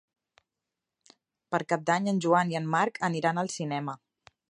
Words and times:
Per 1.55 1.61
Cap 1.73 1.85
d'Any 1.91 2.11
en 2.15 2.25
Joan 2.27 2.57
i 2.57 2.61
en 2.63 2.69
Marc 2.79 3.01
aniran 3.11 3.43
al 3.45 3.57
cinema. 3.61 4.01